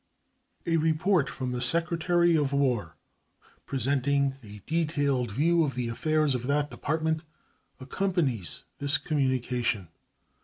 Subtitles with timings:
[0.65, 2.95] A report from the Secretary of War,
[3.67, 7.21] presenting a detailed view of the affairs of that Department,
[7.79, 9.89] accompanies this communication.